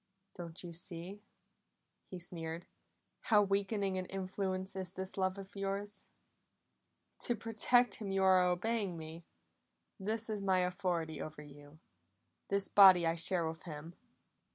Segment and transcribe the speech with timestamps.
[0.33, 1.21] "Do you see,"
[2.07, 2.65] he sneered,
[3.25, 6.07] "how weakening an influence is this love of yours?
[7.19, 9.25] To protect him you are obeying me;
[9.99, 11.77] this is my authority over you
[12.47, 13.93] this body I share with him!"